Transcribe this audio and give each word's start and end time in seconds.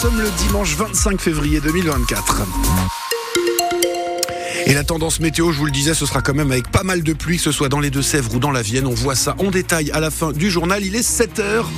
sommes 0.00 0.20
le 0.20 0.30
dimanche 0.46 0.76
25 0.76 1.20
février 1.20 1.60
2024. 1.60 2.42
Et 4.66 4.72
la 4.72 4.84
tendance 4.84 5.18
météo, 5.18 5.50
je 5.50 5.58
vous 5.58 5.64
le 5.64 5.72
disais, 5.72 5.92
ce 5.92 6.06
sera 6.06 6.22
quand 6.22 6.34
même 6.34 6.52
avec 6.52 6.70
pas 6.70 6.84
mal 6.84 7.02
de 7.02 7.12
pluie, 7.12 7.38
que 7.38 7.42
ce 7.42 7.50
soit 7.50 7.68
dans 7.68 7.80
les 7.80 7.90
Deux-Sèvres 7.90 8.32
ou 8.36 8.38
dans 8.38 8.52
la 8.52 8.62
Vienne. 8.62 8.86
On 8.86 8.94
voit 8.94 9.16
ça 9.16 9.34
en 9.38 9.50
détail 9.50 9.90
à 9.90 9.98
la 9.98 10.12
fin 10.12 10.30
du 10.30 10.52
journal. 10.52 10.84
Il 10.84 10.94
est 10.94 11.02
7 11.02 11.40
heures. 11.40 11.68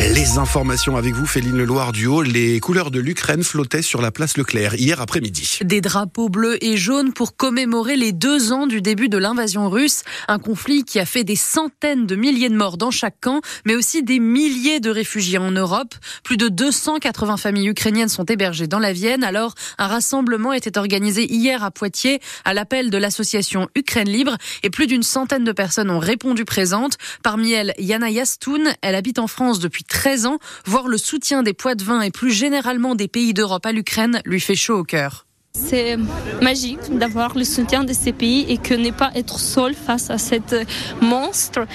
Les 0.00 0.38
informations 0.38 0.96
avec 0.96 1.12
vous, 1.12 1.26
Féline 1.26 1.58
Leloir 1.58 1.92
du 1.92 2.06
Haut. 2.06 2.22
Les 2.22 2.58
couleurs 2.58 2.90
de 2.90 2.98
l'Ukraine 2.98 3.44
flottaient 3.44 3.82
sur 3.82 4.00
la 4.00 4.10
place 4.10 4.38
Leclerc 4.38 4.74
hier 4.76 4.98
après-midi. 4.98 5.58
Des 5.62 5.82
drapeaux 5.82 6.30
bleus 6.30 6.56
et 6.64 6.78
jaunes 6.78 7.12
pour 7.12 7.36
commémorer 7.36 7.96
les 7.96 8.12
deux 8.12 8.50
ans 8.50 8.66
du 8.66 8.80
début 8.80 9.10
de 9.10 9.18
l'invasion 9.18 9.68
russe. 9.68 10.02
Un 10.26 10.38
conflit 10.38 10.84
qui 10.84 10.98
a 11.00 11.04
fait 11.04 11.22
des 11.22 11.36
centaines 11.36 12.06
de 12.06 12.16
milliers 12.16 12.48
de 12.48 12.56
morts 12.56 12.78
dans 12.78 12.90
chaque 12.90 13.20
camp, 13.20 13.42
mais 13.66 13.74
aussi 13.74 14.02
des 14.02 14.20
milliers 14.20 14.80
de 14.80 14.88
réfugiés 14.88 15.36
en 15.36 15.50
Europe. 15.50 15.94
Plus 16.24 16.38
de 16.38 16.48
280 16.48 17.36
familles 17.36 17.68
ukrainiennes 17.68 18.08
sont 18.08 18.24
hébergées 18.24 18.66
dans 18.66 18.78
la 18.78 18.94
Vienne. 18.94 19.22
Alors, 19.22 19.54
un 19.76 19.86
rassemblement 19.86 20.54
était 20.54 20.78
organisé 20.78 21.30
hier 21.30 21.62
à 21.62 21.70
Poitiers 21.70 22.20
à 22.46 22.54
l'appel 22.54 22.88
de 22.88 22.96
l'association 22.96 23.68
Ukraine 23.76 24.08
Libre 24.08 24.38
et 24.62 24.70
plus 24.70 24.86
d'une 24.86 25.02
centaine 25.02 25.44
de 25.44 25.52
personnes 25.52 25.90
ont 25.90 25.98
répondu 25.98 26.46
présentes. 26.46 26.96
Parmi 27.22 27.52
elles, 27.52 27.74
Yana 27.78 28.08
Yastoun. 28.08 28.72
Elle 28.80 28.94
habite 28.94 29.18
en 29.18 29.26
France 29.26 29.58
depuis 29.58 29.84
13 29.90 30.26
ans, 30.26 30.38
voir 30.64 30.88
le 30.88 30.96
soutien 30.96 31.42
des 31.42 31.54
vin 31.82 32.00
et 32.00 32.10
plus 32.10 32.30
généralement 32.30 32.94
des 32.94 33.08
pays 33.08 33.34
d'Europe 33.34 33.66
à 33.66 33.72
l'Ukraine 33.72 34.22
lui 34.24 34.40
fait 34.40 34.54
chaud 34.54 34.78
au 34.78 34.84
cœur. 34.84 35.26
C'est 35.52 35.96
magique 36.40 36.96
d'avoir 36.96 37.36
le 37.36 37.44
soutien 37.44 37.84
de 37.84 37.92
ces 37.92 38.12
pays 38.12 38.46
et 38.48 38.56
que 38.56 38.72
ne 38.72 38.90
pas 38.92 39.10
être 39.14 39.38
seul 39.38 39.74
face 39.74 40.08
à 40.08 40.16
cette 40.16 40.56
monstre. 41.02 41.66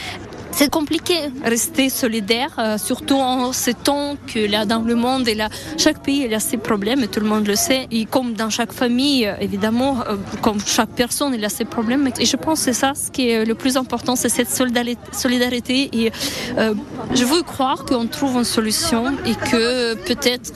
C'est 0.58 0.70
compliqué 0.70 1.16
rester 1.44 1.90
solidaire, 1.90 2.56
euh, 2.60 2.78
surtout 2.78 3.18
en 3.18 3.52
ce 3.52 3.72
temps 3.72 4.16
que 4.26 4.40
là 4.40 4.64
dans 4.66 4.80
le 4.80 4.96
monde, 4.96 5.28
et 5.28 5.36
là, 5.36 5.50
chaque 5.78 6.02
pays 6.02 6.34
a 6.34 6.40
ses 6.40 6.56
problèmes, 6.56 7.04
et 7.04 7.10
tout 7.10 7.20
le 7.20 7.26
monde 7.26 7.46
le 7.46 7.58
sait. 7.58 7.88
Et 7.92 8.06
comme 8.06 8.36
dans 8.36 8.50
chaque 8.50 8.72
famille, 8.72 9.28
euh, 9.28 9.36
évidemment, 9.42 9.98
euh, 10.08 10.16
comme 10.42 10.62
chaque 10.66 10.92
personne, 10.92 11.34
il 11.34 11.44
a 11.44 11.50
ses 11.50 11.66
problèmes. 11.66 12.10
Et 12.22 12.26
je 12.26 12.38
pense 12.38 12.60
que 12.60 12.66
c'est 12.68 12.80
ça 12.80 12.94
ce 12.96 13.12
qui 13.12 13.30
est 13.30 13.44
le 13.44 13.54
plus 13.54 13.76
important, 13.76 14.16
c'est 14.16 14.30
cette 14.30 14.50
solidarité. 14.50 15.90
Et 15.92 16.12
je 17.14 17.26
veux 17.26 17.42
croire 17.42 17.84
qu'on 17.84 18.08
trouve 18.08 18.38
une 18.38 18.46
solution 18.46 19.14
et 19.26 19.36
que 19.36 19.96
peut-être, 19.96 20.54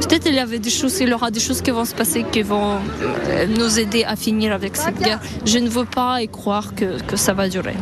peut-être 0.00 0.26
il 0.26 0.34
y 0.34 0.38
avait 0.38 0.58
des 0.58 0.70
choses, 0.70 0.98
il 1.00 1.08
y 1.08 1.12
aura 1.14 1.30
des 1.30 1.40
choses 1.40 1.60
qui 1.60 1.70
vont 1.70 1.84
se 1.84 1.94
passer 1.94 2.24
qui 2.30 2.42
vont 2.42 2.78
nous 3.56 3.78
aider 3.78 4.04
à 4.04 4.16
finir 4.16 4.52
avec 4.52 4.76
cette 4.76 4.98
guerre. 4.98 5.20
Je 5.44 5.58
ne 5.58 5.68
veux 5.68 5.84
pas 5.84 6.22
y 6.22 6.28
croire 6.28 6.74
que, 6.74 7.00
que 7.02 7.16
ça 7.16 7.32
va 7.34 7.48
durer. 7.48 7.76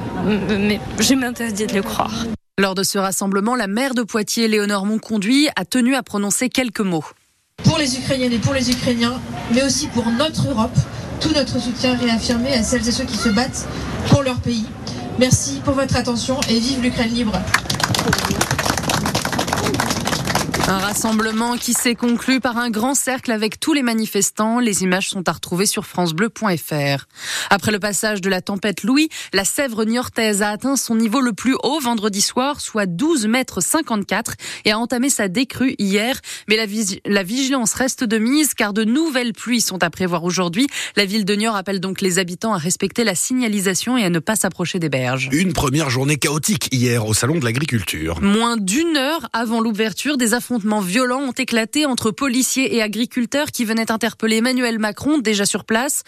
Mais 0.49 0.81
je 0.99 1.15
m'interdis 1.15 1.67
de 1.67 1.75
le 1.75 1.83
croire. 1.83 2.27
Lors 2.59 2.75
de 2.75 2.83
ce 2.83 2.99
rassemblement, 2.99 3.57
la 3.57 3.67
maire 3.67 3.95
de 3.95 4.03
Poitiers, 4.03 4.47
Léonore 4.47 4.85
Monconduit, 4.85 5.49
a 5.57 5.65
tenu 5.65 5.95
à 5.95 6.03
prononcer 6.03 6.49
quelques 6.49 6.81
mots. 6.81 7.05
Pour 7.65 7.79
les 7.79 7.97
Ukrainiennes 7.97 8.33
et 8.33 8.39
pour 8.39 8.55
les 8.55 8.71
Ukrainiens, 8.71 9.21
mais 9.55 9.63
aussi 9.65 9.87
pour 9.89 10.07
notre 10.07 10.51
Europe, 10.51 10.77
tout 11.21 11.33
notre 11.35 11.59
soutien 11.59 11.97
réaffirmé 11.97 12.53
à 12.53 12.63
celles 12.63 12.87
et 12.87 12.93
ceux 12.93 13.05
qui 13.05 13.17
se 13.17 13.31
battent 13.31 13.67
pour 14.09 14.23
leur 14.23 14.37
pays. 14.41 14.67
Merci 15.19 15.61
pour 15.65 15.75
votre 15.75 15.97
attention 15.97 16.41
et 16.49 16.59
vive 16.59 16.83
l'Ukraine 16.83 17.13
libre. 17.13 17.39
Un 20.69 20.79
rassemblement 20.79 21.57
qui 21.57 21.73
s'est 21.73 21.97
conclu 21.97 22.39
par 22.39 22.57
un 22.57 22.71
grand 22.71 22.95
cercle 22.95 23.33
avec 23.33 23.59
tous 23.59 23.73
les 23.73 23.83
manifestants. 23.83 24.61
Les 24.61 24.85
images 24.85 25.09
sont 25.09 25.29
à 25.29 25.33
retrouver 25.33 25.67
sur 25.67 25.87
francebleu.fr. 25.87 27.07
Après 27.51 27.73
le 27.73 27.81
passage 27.81 28.21
de 28.21 28.31
la 28.31 28.41
tempête 28.41 28.85
Louis, 28.85 29.09
la 29.33 29.45
Sèvre 29.45 29.85
niortaise 29.85 30.41
a 30.41 30.51
atteint 30.51 30.77
son 30.77 30.95
niveau 30.95 31.21
le 31.21 31.33
plus 31.33 31.57
haut 31.65 31.81
vendredi 31.81 32.21
soir, 32.21 32.61
soit 32.61 32.87
12 32.87 33.27
mètres 33.27 33.61
54 33.61 34.35
et 34.65 34.71
a 34.71 34.79
entamé 34.79 35.11
sa 35.11 35.27
décrue 35.27 35.75
hier. 35.79 36.21
Mais 36.49 36.57
la, 36.57 36.67
la 37.07 37.23
vigilance 37.25 37.75
reste 37.75 38.05
de 38.05 38.19
mise 38.19 38.55
car 38.55 38.73
de 38.73 38.85
nouvelles 38.85 39.33
pluies 39.33 39.61
sont 39.61 39.83
à 39.83 39.91
prévoir 39.91 40.23
aujourd'hui. 40.23 40.69
La 40.97 41.07
ville 41.07 41.25
de 41.25 41.35
Niort 41.35 41.57
appelle 41.57 41.81
donc 41.81 42.01
les 42.01 42.21
habitants 42.21 42.55
à 42.55 42.59
respecter 42.59 43.03
la 43.03 43.17
signalisation 43.17 43.99
et 43.99 44.05
à 44.05 44.11
ne 44.11 44.21
pas 44.21 44.37
s'approcher 44.37 44.79
des 44.79 44.89
berges. 44.89 45.29
Une 45.33 45.55
première 45.55 45.91
journée 45.91 46.19
chaotique 46.19 46.69
hier 46.73 47.05
au 47.05 47.15
salon 47.15 47.41
de 47.41 47.45
l'agriculture. 47.45 48.21
Moins 48.23 48.57
d'une 48.57 48.97
heure 48.97 49.29
avant 49.33 49.61
l'ouverture 49.61 50.17
des 50.17 50.35
affrontements 50.35 50.52
violents 50.59 51.23
ont 51.23 51.33
éclaté 51.33 51.87
entre 51.87 52.11
policiers 52.11 52.75
et 52.75 52.83
agriculteurs 52.83 53.51
qui 53.51 53.65
venaient 53.65 53.91
interpeller 53.91 54.37
Emmanuel 54.37 54.79
Macron, 54.79 55.19
déjà 55.19 55.47
sur 55.47 55.65
place. 55.65 56.03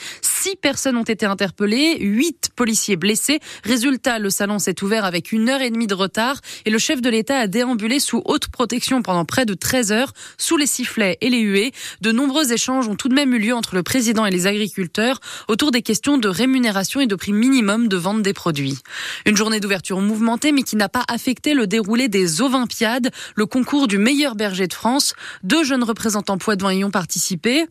Six 0.44 0.56
personnes 0.56 0.98
ont 0.98 1.04
été 1.04 1.24
interpellées, 1.24 1.96
huit 2.00 2.50
policiers 2.54 2.96
blessés. 2.96 3.40
Résultat, 3.64 4.18
le 4.18 4.28
salon 4.28 4.58
s'est 4.58 4.84
ouvert 4.84 5.06
avec 5.06 5.32
une 5.32 5.48
heure 5.48 5.62
et 5.62 5.70
demie 5.70 5.86
de 5.86 5.94
retard 5.94 6.36
et 6.66 6.70
le 6.70 6.76
chef 6.76 7.00
de 7.00 7.08
l'État 7.08 7.38
a 7.38 7.46
déambulé 7.46 7.98
sous 7.98 8.20
haute 8.26 8.48
protection 8.48 9.00
pendant 9.00 9.24
près 9.24 9.46
de 9.46 9.54
13 9.54 9.90
heures, 9.90 10.12
sous 10.36 10.58
les 10.58 10.66
sifflets 10.66 11.16
et 11.22 11.30
les 11.30 11.40
huées. 11.40 11.72
De 12.02 12.12
nombreux 12.12 12.52
échanges 12.52 12.88
ont 12.88 12.94
tout 12.94 13.08
de 13.08 13.14
même 13.14 13.32
eu 13.32 13.38
lieu 13.38 13.54
entre 13.54 13.74
le 13.74 13.82
président 13.82 14.26
et 14.26 14.30
les 14.30 14.46
agriculteurs 14.46 15.18
autour 15.48 15.70
des 15.70 15.80
questions 15.80 16.18
de 16.18 16.28
rémunération 16.28 17.00
et 17.00 17.06
de 17.06 17.14
prix 17.14 17.32
minimum 17.32 17.88
de 17.88 17.96
vente 17.96 18.20
des 18.20 18.34
produits. 18.34 18.76
Une 19.24 19.38
journée 19.38 19.60
d'ouverture 19.60 20.02
mouvementée 20.02 20.52
mais 20.52 20.62
qui 20.62 20.76
n'a 20.76 20.90
pas 20.90 21.04
affecté 21.08 21.54
le 21.54 21.66
déroulé 21.66 22.08
des 22.08 22.42
Olympiades, 22.42 23.10
le 23.34 23.46
concours 23.46 23.88
du 23.88 23.96
meilleur 23.96 24.34
berger 24.34 24.66
de 24.66 24.74
France. 24.74 25.14
Deux 25.42 25.64
jeunes 25.64 25.84
représentants 25.84 26.36
poitevins 26.36 26.74
y 26.74 26.84
ont 26.84 26.90
participé. 26.90 27.64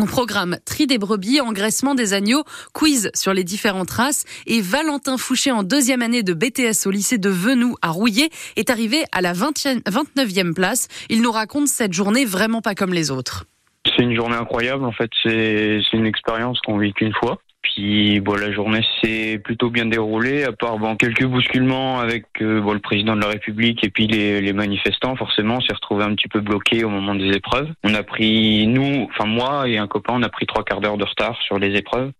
Au 0.00 0.06
programme 0.06 0.58
Tri 0.64 0.88
des 0.88 0.98
brebis, 0.98 1.40
engraissement 1.40 1.94
des 1.94 2.14
agneaux, 2.14 2.42
quiz 2.72 3.10
sur 3.14 3.32
les 3.32 3.44
différentes 3.44 3.92
races 3.92 4.24
et 4.46 4.60
Valentin 4.60 5.16
Fouché 5.16 5.52
en 5.52 5.62
deuxième 5.62 6.02
année 6.02 6.24
de 6.24 6.34
BTS 6.34 6.86
au 6.86 6.90
lycée 6.90 7.16
de 7.16 7.28
Venoux 7.28 7.76
à 7.80 7.90
Rouillé 7.90 8.30
est 8.56 8.70
arrivé 8.70 9.04
à 9.12 9.20
la 9.20 9.32
29e 9.32 10.52
place. 10.52 10.88
Il 11.10 11.22
nous 11.22 11.30
raconte 11.30 11.68
cette 11.68 11.92
journée 11.92 12.24
vraiment 12.24 12.60
pas 12.60 12.74
comme 12.74 12.92
les 12.92 13.12
autres. 13.12 13.44
C'est 13.86 14.02
une 14.02 14.16
journée 14.16 14.34
incroyable 14.34 14.84
en 14.84 14.92
fait, 14.92 15.10
c'est 15.22 15.80
une 15.92 16.06
expérience 16.06 16.58
qu'on 16.60 16.78
vit 16.78 16.92
qu'une 16.92 17.14
fois. 17.14 17.38
Puis 17.64 18.20
bon, 18.20 18.34
la 18.34 18.52
journée 18.52 18.82
s'est 19.02 19.40
plutôt 19.42 19.70
bien 19.70 19.86
déroulée, 19.86 20.44
à 20.44 20.52
part 20.52 20.78
bon, 20.78 20.96
quelques 20.96 21.24
bousculements 21.24 21.98
avec 21.98 22.26
euh, 22.42 22.60
bon, 22.60 22.74
le 22.74 22.78
président 22.78 23.16
de 23.16 23.22
la 23.22 23.28
République 23.28 23.82
et 23.82 23.88
puis 23.88 24.06
les, 24.06 24.52
manifestants. 24.52 25.16
Forcément, 25.16 25.56
on 25.56 25.60
s'est 25.60 25.74
retrouvé 25.74 26.04
un 26.04 26.14
petit 26.14 26.28
peu 26.28 26.40
bloqué 26.40 26.84
au 26.84 26.90
moment 26.90 27.14
des 27.14 27.30
épreuves. 27.30 27.68
On 27.82 27.94
a 27.94 28.02
pris, 28.02 28.66
nous, 28.66 29.08
enfin 29.10 29.24
moi 29.24 29.66
et 29.66 29.78
un 29.78 29.88
copain, 29.88 30.12
on 30.16 30.22
a 30.22 30.28
pris 30.28 30.46
trois 30.46 30.62
quarts 30.62 30.80
d'heure 30.80 30.98
de 30.98 31.04
retard 31.04 31.40
sur 31.42 31.58
les 31.58 31.74
épreuves 31.76 32.12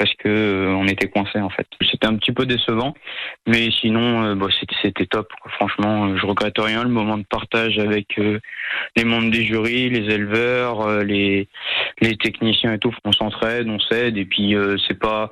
parce 0.00 0.14
que 0.14 0.28
euh, 0.28 0.74
on 0.74 0.86
était 0.86 1.10
coincé 1.10 1.40
en 1.40 1.50
fait. 1.50 1.66
C'était 1.82 2.06
un 2.06 2.16
petit 2.16 2.32
peu 2.32 2.46
décevant, 2.46 2.94
mais 3.46 3.70
sinon 3.70 4.24
euh, 4.24 4.34
bah, 4.34 4.46
c'était 4.80 5.04
top. 5.04 5.28
Franchement, 5.56 6.16
je 6.16 6.24
regrette 6.24 6.58
rien. 6.58 6.84
Le 6.84 6.88
moment 6.88 7.18
de 7.18 7.24
partage 7.24 7.78
avec 7.78 8.18
euh, 8.18 8.40
les 8.96 9.04
membres 9.04 9.30
des 9.30 9.44
jurys, 9.44 9.90
les 9.90 10.14
éleveurs, 10.14 11.04
les 11.04 11.48
les 12.00 12.16
techniciens 12.16 12.72
et 12.72 12.78
tout, 12.78 12.94
on 13.04 13.12
s'entraide, 13.12 13.68
on 13.68 13.78
s'aide 13.78 14.16
et 14.16 14.24
puis 14.24 14.54
c'est 14.88 14.98
pas. 14.98 15.30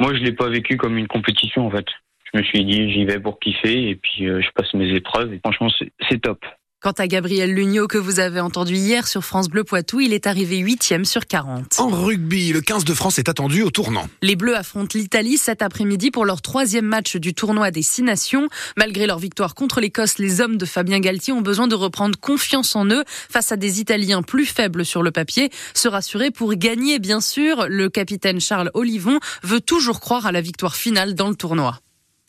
Moi, 0.00 0.12
je 0.14 0.24
l'ai 0.24 0.32
pas 0.32 0.48
vécu 0.48 0.76
comme 0.76 0.98
une 0.98 1.06
compétition 1.06 1.68
en 1.68 1.70
fait. 1.70 1.86
Je 2.34 2.38
me 2.40 2.42
suis 2.42 2.64
dit 2.64 2.90
j'y 2.92 3.04
vais 3.04 3.20
pour 3.20 3.38
kiffer 3.38 3.90
et 3.90 3.94
puis 3.94 4.26
je 4.26 4.50
passe 4.56 4.74
mes 4.74 4.92
épreuves 4.92 5.32
et 5.32 5.38
franchement 5.38 5.68
c'est 6.08 6.20
top. 6.20 6.44
Quant 6.82 6.92
à 6.92 7.08
Gabriel 7.08 7.52
Lugnot 7.52 7.88
que 7.88 7.98
vous 7.98 8.20
avez 8.20 8.40
entendu 8.40 8.74
hier 8.74 9.06
sur 9.06 9.22
France 9.22 9.50
Bleu 9.50 9.64
Poitou, 9.64 10.00
il 10.00 10.14
est 10.14 10.26
arrivé 10.26 10.56
huitième 10.56 11.04
sur 11.04 11.26
40. 11.26 11.78
En 11.78 11.90
rugby, 11.90 12.54
le 12.54 12.62
15 12.62 12.86
de 12.86 12.94
France 12.94 13.18
est 13.18 13.28
attendu 13.28 13.60
au 13.60 13.70
tournant. 13.70 14.08
Les 14.22 14.34
Bleus 14.34 14.56
affrontent 14.56 14.98
l'Italie 14.98 15.36
cet 15.36 15.60
après-midi 15.60 16.10
pour 16.10 16.24
leur 16.24 16.40
troisième 16.40 16.86
match 16.86 17.16
du 17.16 17.34
tournoi 17.34 17.70
des 17.70 17.82
Six 17.82 18.02
Nations. 18.02 18.48
Malgré 18.78 19.06
leur 19.06 19.18
victoire 19.18 19.54
contre 19.54 19.82
l'Écosse, 19.82 20.16
les 20.16 20.40
hommes 20.40 20.56
de 20.56 20.64
Fabien 20.64 21.00
Galtier 21.00 21.34
ont 21.34 21.42
besoin 21.42 21.68
de 21.68 21.74
reprendre 21.74 22.18
confiance 22.18 22.74
en 22.74 22.86
eux 22.86 23.04
face 23.06 23.52
à 23.52 23.58
des 23.58 23.80
Italiens 23.80 24.22
plus 24.22 24.46
faibles 24.46 24.86
sur 24.86 25.02
le 25.02 25.10
papier. 25.10 25.50
Se 25.74 25.86
rassurer 25.86 26.30
pour 26.30 26.54
gagner, 26.54 26.98
bien 26.98 27.20
sûr. 27.20 27.66
Le 27.68 27.90
capitaine 27.90 28.40
Charles 28.40 28.70
Olivon 28.72 29.20
veut 29.42 29.60
toujours 29.60 30.00
croire 30.00 30.24
à 30.24 30.32
la 30.32 30.40
victoire 30.40 30.76
finale 30.76 31.12
dans 31.12 31.28
le 31.28 31.36
tournoi. 31.36 31.78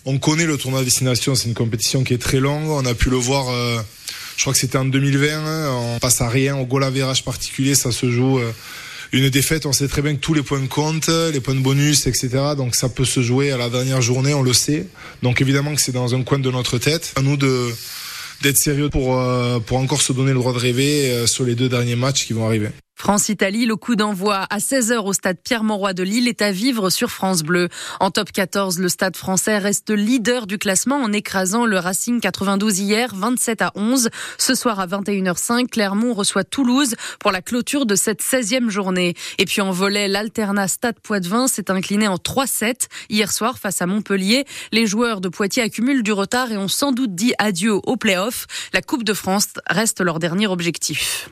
On 0.04 0.18
connaît 0.18 0.46
le 0.46 0.58
tournoi 0.58 0.84
des 0.84 0.90
Six 0.90 1.06
Nations, 1.06 1.36
c'est 1.36 1.48
une 1.48 1.54
compétition 1.54 2.04
qui 2.04 2.14
est 2.14 2.22
très 2.22 2.42
longue. 2.42 2.68
On 2.68 2.86
a 2.86 2.94
pu 2.94 3.10
le 3.10 3.16
voir. 3.16 3.48
Euh 3.48 3.80
je 4.38 4.44
crois 4.44 4.54
que 4.54 4.60
c'était 4.60 4.78
en 4.78 4.86
2020. 4.86 5.28
Hein, 5.28 5.70
on 5.96 6.00
passe 6.00 6.22
à 6.22 6.30
rien 6.30 6.58
au 6.58 6.66
goal 6.66 6.84
average 6.84 7.24
particulier, 7.24 7.76
ça 7.76 7.92
se 7.92 8.10
joue. 8.10 8.40
Euh, 8.40 8.52
une 9.14 9.30
défaite, 9.30 9.66
on 9.66 9.74
sait 9.74 9.90
très 9.90 10.02
bien 10.02 10.16
que 10.16 10.22
tous 10.22 10.34
les 10.34 10.42
points 10.42 10.66
comptent, 10.68 11.10
les 11.10 11.42
points 11.42 11.56
de 11.56 11.60
bonus, 11.60 12.08
etc. 12.08 12.30
Donc 12.56 12.76
ça 12.76 12.88
peut 12.88 13.04
se 13.04 13.22
jouer 13.22 13.52
à 13.52 13.58
la 13.58 13.70
dernière 13.70 14.02
journée, 14.02 14.34
on 14.34 14.42
le 14.42 14.54
sait. 14.54 14.88
Donc 15.22 15.42
évidemment 15.42 15.76
que 15.76 15.82
c'est 15.82 15.92
dans 15.92 16.16
un 16.16 16.24
coin 16.24 16.40
de 16.40 16.50
notre 16.50 16.78
tête. 16.78 17.14
À 17.18 17.22
nous 17.22 17.36
de 17.36 17.72
d'être 18.42 18.58
sérieux 18.58 18.90
pour 18.90 19.20
euh, 19.20 19.60
pour 19.60 19.78
encore 19.78 20.02
se 20.02 20.14
donner 20.14 20.32
le 20.32 20.40
droit 20.40 20.54
de 20.54 20.58
rêver 20.58 21.12
euh, 21.12 21.28
sur 21.28 21.44
les 21.44 21.56
deux 21.56 21.70
derniers 21.70 21.96
matchs 21.96 22.26
qui 22.26 22.34
vont 22.34 22.46
arriver. 22.46 22.70
France-Italie, 23.02 23.66
le 23.66 23.76
coup 23.78 23.96
d'envoi 23.96 24.46
à 24.52 24.60
16h 24.60 24.98
au 24.98 25.12
stade 25.12 25.38
Pierre-Mauroy 25.44 25.94
de 25.94 26.04
Lille 26.04 26.28
est 26.28 26.44
à 26.44 26.52
vivre 26.52 26.92
sur 26.92 27.10
France 27.10 27.42
Bleu. 27.42 27.68
En 28.00 28.12
top 28.12 28.32
14, 28.32 28.78
le 28.78 28.90
stade 28.90 29.18
français 29.18 29.58
reste 29.58 29.90
leader 29.90 30.46
du 30.46 30.60
classement 30.60 30.98
en 30.98 31.12
écrasant 31.12 31.66
le 31.66 31.80
Racing 31.80 32.20
92 32.20 32.80
hier 32.80 33.10
27 33.16 33.64
à 33.64 33.72
11. 33.74 34.12
Ce 34.38 34.54
soir 34.54 34.80
à 34.80 34.86
21h05, 34.86 35.70
Clermont 35.70 36.14
reçoit 36.14 36.44
Toulouse 36.44 36.94
pour 37.20 37.32
la 37.32 37.42
clôture 37.42 37.88
de 37.88 37.96
cette 37.96 38.22
16e 38.22 38.70
journée. 38.70 39.16
Et 39.40 39.46
puis 39.46 39.62
en 39.62 39.72
volet, 39.72 40.08
l'Alternat 40.08 40.68
Stade 40.68 41.00
Poitvin 41.00 41.48
s'est 41.48 41.72
incliné 41.72 42.08
en 42.08 42.18
3-7 42.18 42.88
hier 43.10 43.32
soir 43.32 43.58
face 43.58 43.82
à 43.82 43.88
Montpellier. 43.88 44.46
Les 44.72 44.86
joueurs 44.86 45.22
de 45.22 45.30
Poitiers 45.30 45.64
accumulent 45.64 46.04
du 46.04 46.12
retard 46.12 46.52
et 46.52 46.58
ont 46.58 46.68
sans 46.68 46.92
doute 46.92 47.16
dit 47.16 47.34
adieu 47.40 47.74
au 47.84 47.98
play-off. 47.98 48.46
La 48.74 48.84
Coupe 48.84 49.04
de 49.04 49.16
France 49.16 49.48
reste 49.68 50.02
leur 50.02 50.20
dernier 50.20 50.46
objectif. 50.46 51.32